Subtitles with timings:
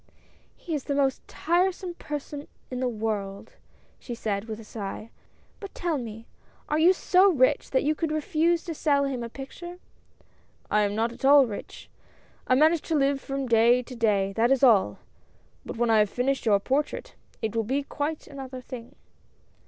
[0.57, 3.53] "He is the most tiresome person in the world,"
[3.99, 5.11] she said, with a sigh."
[5.59, 6.25] But tell me,
[6.67, 9.77] are you so rich that you could refuse to sell him a picture?"
[10.71, 11.87] "I am not at all rich—
[12.47, 14.97] I manage to live from day to day, that is all!
[15.63, 17.13] But when I have finished your portrait,
[17.43, 18.95] it will be quite another thing."